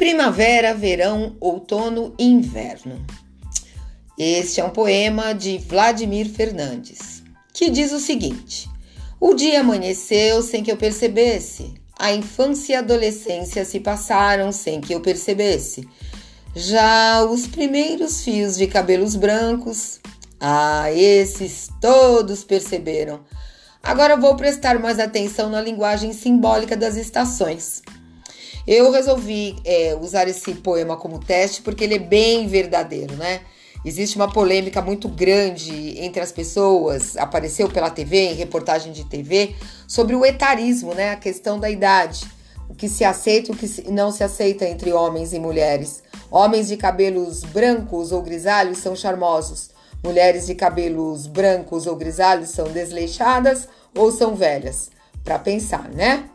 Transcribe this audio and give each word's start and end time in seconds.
Primavera, 0.00 0.72
verão, 0.72 1.36
outono 1.38 2.14
e 2.18 2.24
inverno. 2.24 3.04
Este 4.18 4.58
é 4.58 4.64
um 4.64 4.70
poema 4.70 5.34
de 5.34 5.58
Vladimir 5.58 6.26
Fernandes, 6.26 7.22
que 7.52 7.68
diz 7.68 7.92
o 7.92 8.00
seguinte: 8.00 8.66
O 9.20 9.34
dia 9.34 9.60
amanheceu 9.60 10.40
sem 10.40 10.64
que 10.64 10.72
eu 10.72 10.78
percebesse. 10.78 11.74
A 11.98 12.14
infância 12.14 12.72
e 12.72 12.76
a 12.76 12.78
adolescência 12.78 13.62
se 13.62 13.78
passaram 13.78 14.50
sem 14.52 14.80
que 14.80 14.94
eu 14.94 15.02
percebesse. 15.02 15.86
Já 16.56 17.22
os 17.22 17.46
primeiros 17.46 18.24
fios 18.24 18.56
de 18.56 18.66
cabelos 18.66 19.14
brancos, 19.14 20.00
ah, 20.40 20.90
esses 20.92 21.68
todos 21.78 22.42
perceberam. 22.42 23.20
Agora 23.82 24.16
vou 24.16 24.34
prestar 24.34 24.78
mais 24.78 24.98
atenção 24.98 25.50
na 25.50 25.60
linguagem 25.60 26.14
simbólica 26.14 26.74
das 26.74 26.96
estações. 26.96 27.82
Eu 28.66 28.90
resolvi 28.90 29.56
é, 29.64 29.96
usar 30.00 30.28
esse 30.28 30.54
poema 30.54 30.96
como 30.96 31.18
teste 31.18 31.62
porque 31.62 31.84
ele 31.84 31.94
é 31.94 31.98
bem 31.98 32.46
verdadeiro, 32.46 33.14
né? 33.16 33.40
Existe 33.82 34.16
uma 34.16 34.30
polêmica 34.30 34.82
muito 34.82 35.08
grande 35.08 35.98
entre 35.98 36.20
as 36.20 36.30
pessoas, 36.30 37.16
apareceu 37.16 37.68
pela 37.68 37.88
TV, 37.88 38.32
em 38.32 38.34
reportagem 38.34 38.92
de 38.92 39.04
TV, 39.04 39.54
sobre 39.88 40.14
o 40.14 40.24
etarismo, 40.24 40.94
né? 40.94 41.12
A 41.12 41.16
questão 41.16 41.58
da 41.58 41.70
idade. 41.70 42.26
O 42.68 42.74
que 42.74 42.88
se 42.88 43.04
aceita 43.04 43.50
e 43.50 43.54
o 43.54 43.56
que 43.56 43.90
não 43.90 44.12
se 44.12 44.22
aceita 44.22 44.66
entre 44.66 44.92
homens 44.92 45.32
e 45.32 45.38
mulheres. 45.38 46.02
Homens 46.30 46.68
de 46.68 46.76
cabelos 46.76 47.42
brancos 47.42 48.12
ou 48.12 48.22
grisalhos 48.22 48.78
são 48.78 48.94
charmosos. 48.94 49.70
Mulheres 50.04 50.46
de 50.46 50.54
cabelos 50.54 51.26
brancos 51.26 51.86
ou 51.86 51.96
grisalhos 51.96 52.50
são 52.50 52.70
desleixadas 52.70 53.66
ou 53.96 54.12
são 54.12 54.36
velhas. 54.36 54.90
Para 55.24 55.38
pensar, 55.38 55.88
né? 55.88 56.29